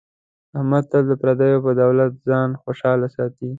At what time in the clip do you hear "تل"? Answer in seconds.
0.91-1.03